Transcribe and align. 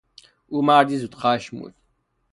او 0.49 0.61
مردی 0.65 0.97
زود 0.97 1.15
خشم 1.15 1.59
بود. 1.59 1.73